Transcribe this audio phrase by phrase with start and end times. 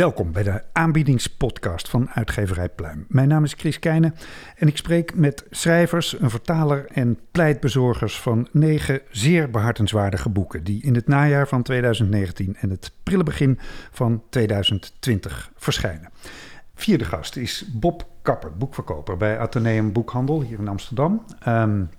[0.00, 3.04] Welkom bij de aanbiedingspodcast van uitgeverij Pluim.
[3.08, 4.14] Mijn naam is Chris Keijnen
[4.56, 10.82] en ik spreek met schrijvers, een vertaler en pleitbezorgers van negen zeer behartenswaardige boeken die
[10.82, 13.58] in het najaar van 2019 en het prille begin
[13.90, 16.10] van 2020 verschijnen.
[16.74, 21.24] Vierde gast is Bob Kapper, boekverkoper bij Atheneum Boekhandel hier in Amsterdam.
[21.48, 21.90] Um,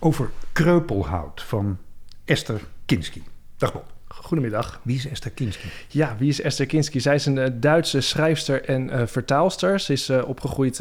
[0.00, 1.78] over kreupelhout van
[2.24, 3.22] Esther Kinski.
[3.56, 3.92] Dag Bob.
[4.22, 4.80] Goedemiddag.
[4.82, 5.68] Wie is Esther Kinski?
[5.88, 7.00] Ja, wie is Esther Kinski?
[7.00, 9.80] Zij is een uh, Duitse schrijfster en uh, vertaalster.
[9.80, 10.80] Ze is uh, opgegroeid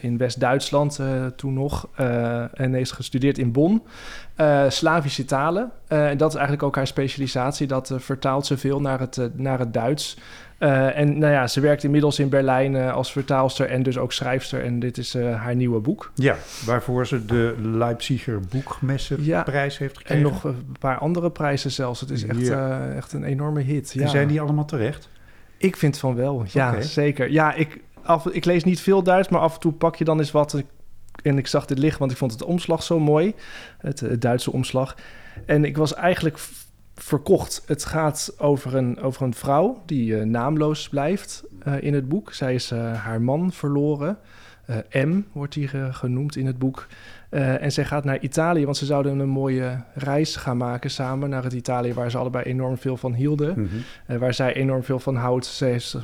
[0.00, 1.00] in West-Duitsland
[1.36, 1.88] toen nog
[2.54, 3.82] en heeft gestudeerd in Bonn.
[4.68, 5.70] Slavische talen.
[5.88, 7.66] en dat is eigenlijk ook haar specialisatie.
[7.66, 10.18] Dat vertaalt ze veel naar het, naar het Duits.
[10.58, 14.64] En nou ja, ze werkt inmiddels in Berlijn als vertaalster en dus ook schrijfster.
[14.64, 16.10] En dit is haar nieuwe boek.
[16.14, 20.24] Ja, waarvoor ze de Leipziger Boekmessenprijs ja, heeft gekregen.
[20.24, 22.00] En nog een paar andere prijzen zelfs.
[22.00, 22.88] Het is echt, ja.
[22.96, 23.92] echt een enorme hit.
[23.92, 24.02] Ja.
[24.02, 25.08] En zijn die allemaal terecht?
[25.56, 26.82] Ik vind van wel, ja, okay.
[26.82, 27.30] zeker.
[27.30, 30.18] Ja, ik, af, ik lees niet veel Duits, maar af en toe pak je dan
[30.18, 30.62] eens wat.
[31.22, 33.34] En ik zag dit liggen, want ik vond het omslag zo mooi.
[33.78, 34.96] Het, het Duitse omslag.
[35.46, 36.38] En ik was eigenlijk
[36.94, 37.62] verkocht.
[37.66, 42.32] Het gaat over een, over een vrouw die uh, naamloos blijft uh, in het boek.
[42.32, 44.18] Zij is uh, haar man verloren.
[44.92, 46.86] M wordt die genoemd in het boek.
[47.30, 51.44] en zij gaat naar Italië, want ze zouden een mooie reis gaan maken samen naar
[51.44, 53.58] het Italië waar ze allebei enorm veel van hielden.
[53.58, 54.18] Mm -hmm.
[54.18, 55.46] waar zij enorm veel van houdt.
[55.46, 55.96] Ze heeft,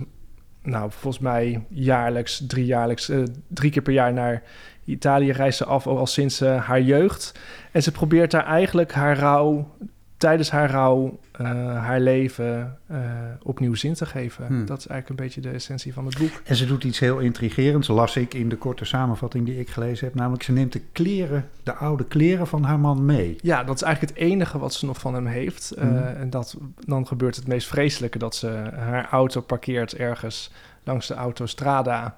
[0.66, 3.10] nou, volgens mij jaarlijks, drie, jaarlijks,
[3.48, 4.42] drie keer per jaar naar
[4.84, 7.38] Italië reist ze af, al sinds haar jeugd.
[7.72, 9.76] En ze probeert daar eigenlijk haar rouw
[10.16, 11.46] tijdens haar rouw uh,
[11.82, 12.98] haar leven uh,
[13.42, 14.46] opnieuw zin te geven.
[14.46, 14.66] Hmm.
[14.66, 16.40] Dat is eigenlijk een beetje de essentie van het boek.
[16.44, 20.06] En ze doet iets heel intrigerends, las ik in de korte samenvatting die ik gelezen
[20.06, 20.14] heb.
[20.14, 23.36] Namelijk, ze neemt de kleren, de oude kleren van haar man mee.
[23.42, 25.72] Ja, dat is eigenlijk het enige wat ze nog van hem heeft.
[25.78, 25.96] Hmm.
[25.96, 30.52] Uh, en dat, dan gebeurt het meest vreselijke dat ze haar auto parkeert ergens
[30.84, 32.16] langs de autostrada.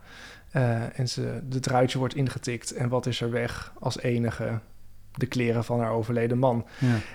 [0.95, 2.73] en ze, de druitje wordt ingetikt.
[2.73, 4.61] En wat is er weg als enige?
[5.19, 6.67] De kleren van haar overleden man.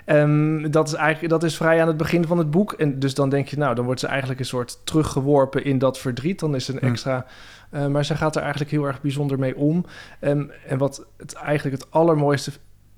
[0.05, 0.21] Ja.
[0.21, 2.73] Um, dat, is eigenlijk, dat is vrij aan het begin van het boek.
[2.73, 5.99] En dus dan denk je, nou, dan wordt ze eigenlijk een soort teruggeworpen in dat
[5.99, 6.39] verdriet.
[6.39, 7.25] Dan is een extra.
[7.71, 9.85] Uh, maar ze gaat er eigenlijk heel erg bijzonder mee om.
[10.21, 12.51] Um, en wat het eigenlijk het allermooiste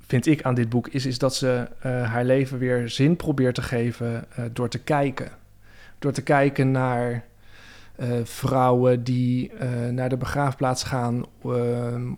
[0.08, 3.56] vind ik aan dit boek is, is dat ze uh, haar leven weer zin probeert
[3.56, 5.30] te geven uh, door te kijken.
[6.00, 7.24] Door te kijken naar
[8.00, 11.54] uh, vrouwen die uh, naar de begraafplaats gaan uh,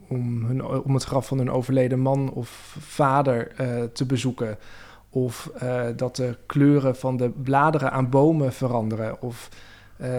[0.07, 3.51] om, hun, om het graf van hun overleden man of vader
[3.93, 4.57] te bezoeken.
[5.09, 5.51] Of
[5.95, 9.21] dat de kleuren van de bladeren aan bomen veranderen.
[9.21, 9.49] Of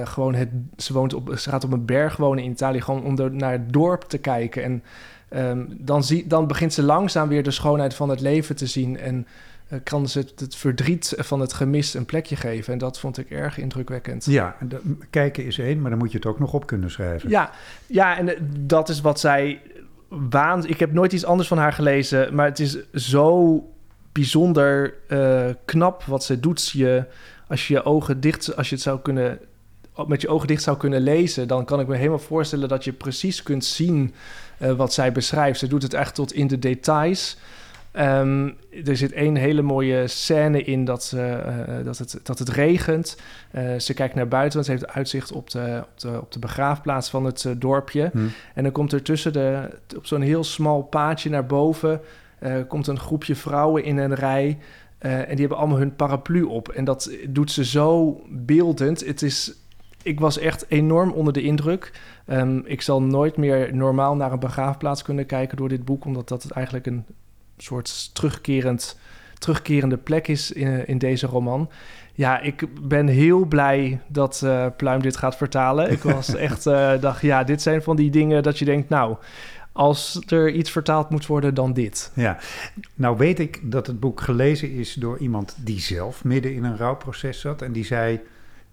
[0.04, 3.36] gewoon het, ze, woont op, ze gaat op een berg wonen in Italië, gewoon om
[3.36, 4.62] naar het dorp te kijken.
[4.62, 4.82] En
[5.30, 8.98] um, dan, zie, dan begint ze langzaam weer de schoonheid van het leven te zien.
[8.98, 9.26] En
[9.82, 12.72] kan ze het, het, verdriet van het gemis een plekje geven.
[12.72, 14.24] En dat vond ik erg indrukwekkend.
[14.24, 14.56] Ja,
[15.10, 17.30] kijken is één, maar dan moet je het ook nog op kunnen schrijven.
[17.30, 17.50] Ja,
[17.86, 19.60] ja en uh, dat is wat zij
[20.08, 20.70] waant.
[20.70, 23.62] Ik heb nooit iets anders van haar gelezen, maar het is zo
[24.12, 26.70] bijzonder uh, knap wat ze doet.
[26.70, 27.04] Je,
[27.48, 29.38] als je je ogen dicht, als je het zou kunnen,
[30.06, 32.92] met je ogen dicht zou kunnen lezen, dan kan ik me helemaal voorstellen dat je
[32.92, 34.14] precies kunt zien
[34.76, 35.58] wat zij beschrijft.
[35.58, 37.36] Ze doet het echt tot in de details.
[37.98, 41.36] Um, er zit één hele mooie scène in dat, uh,
[41.84, 43.16] dat, het, dat het regent.
[43.54, 46.38] Uh, ze kijkt naar buiten, want ze heeft uitzicht op de, op de, op de
[46.38, 48.10] begraafplaats van het uh, dorpje.
[48.12, 48.30] Hmm.
[48.54, 52.00] En dan komt er tussen de, op zo'n heel smal paadje naar boven...
[52.68, 54.58] komt een groepje vrouwen in een rij...
[54.98, 56.68] en die hebben allemaal hun paraplu op.
[56.68, 59.06] En dat doet ze zo beeldend.
[59.06, 59.56] Het is
[60.02, 61.92] ik was echt enorm onder de indruk.
[62.26, 66.28] Um, ik zal nooit meer normaal naar een begraafplaats kunnen kijken door dit boek, omdat
[66.28, 67.04] dat eigenlijk een
[67.62, 68.98] soort terugkerend,
[69.38, 71.70] terugkerende plek is in, in deze roman.
[72.14, 75.90] Ja, ik ben heel blij dat uh, Pluim dit gaat vertalen.
[75.90, 79.16] Ik was echt, uh, dacht, ja, dit zijn van die dingen dat je denkt, nou,
[79.72, 82.10] als er iets vertaald moet worden, dan dit.
[82.14, 82.38] Ja,
[82.94, 86.76] nou weet ik dat het boek gelezen is door iemand die zelf midden in een
[86.76, 88.20] rouwproces zat en die zei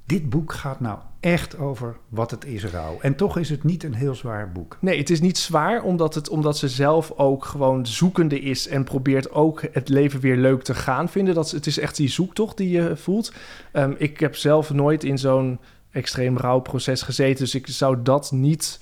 [0.05, 2.97] dit boek gaat nou echt over wat het is rouw.
[3.01, 4.77] En toch is het niet een heel zwaar boek.
[4.81, 8.67] Nee, het is niet zwaar omdat, het, omdat ze zelf ook gewoon zoekende is...
[8.67, 11.35] en probeert ook het leven weer leuk te gaan vinden.
[11.35, 13.33] Dat, het is echt die zoektocht die je voelt.
[13.73, 15.59] Um, ik heb zelf nooit in zo'n
[15.91, 17.43] extreem rouwproces gezeten...
[17.43, 18.79] dus ik zou dat niet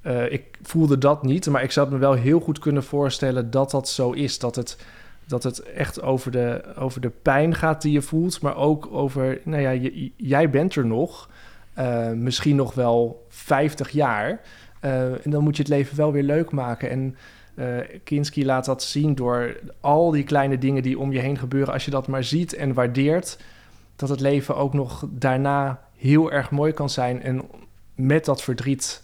[0.00, 3.70] eh, ik voelde dat niet, maar ik zou me wel heel goed kunnen voorstellen dat
[3.70, 4.38] dat zo is.
[4.38, 4.76] Dat het,
[5.30, 9.40] dat het echt over de, over de pijn gaat die je voelt, maar ook over,
[9.44, 11.30] nou ja, jij bent er nog,
[11.78, 14.40] uh, misschien nog wel 50 jaar.
[14.84, 16.90] Uh, en dan moet je het leven wel weer leuk maken.
[16.90, 17.16] En
[17.54, 21.72] uh, Kinski laat dat zien door al die kleine dingen die om je heen gebeuren.
[21.72, 23.38] Als je dat maar ziet en waardeert,
[23.96, 27.22] dat het leven ook nog daarna heel erg mooi kan zijn.
[27.22, 27.42] En
[27.94, 29.02] met dat verdriet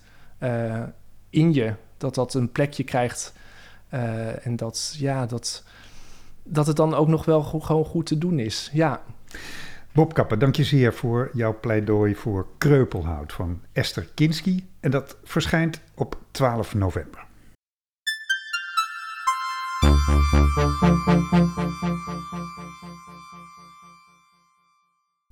[1.31, 3.33] in je, dat dat een plekje krijgt.
[4.43, 5.65] En dat, ja, dat,
[6.47, 8.71] dat het dan ook nog wel gewoon goed te doen is.
[8.73, 9.03] Ja.
[9.93, 14.69] Bob Kappen, dank je zeer voor jouw pleidooi voor Kreupelhout van Esther Kinski.
[14.81, 17.25] En dat verschijnt op 12 november.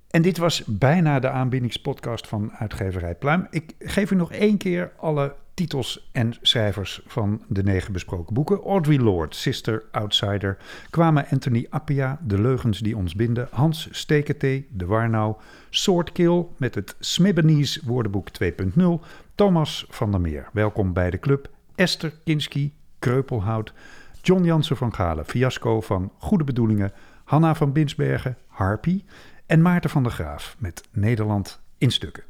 [0.09, 3.47] En dit was bijna de aanbiedingspodcast van uitgeverij Pluim.
[3.49, 8.61] Ik geef u nog één keer alle titels en schrijvers van de negen besproken boeken.
[8.61, 10.57] Audrey Lord, Sister Outsider,
[10.89, 15.35] Kwame Anthony Appia, De Leugens die ons binden, Hans Steketee, De Warnau,
[15.69, 19.05] Swordkill met het Smibbenese woordenboek 2.0,
[19.35, 23.73] Thomas van der Meer, welkom bij de club, Esther Kinski, Kreupelhout,
[24.21, 26.91] John Jansen van Galen, Fiasco van Goede Bedoelingen,
[27.23, 29.03] Hanna van Binsbergen, Harpy
[29.45, 32.23] en Maarten van der Graaf met Nederland in stukken.